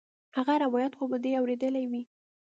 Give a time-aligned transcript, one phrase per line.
[0.37, 2.03] هغه روايت خو به دې اورېدلى وي.